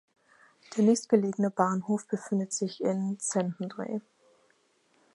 [0.75, 4.01] Der nächstgelegene Bahnhof befindet sich in Szentendre.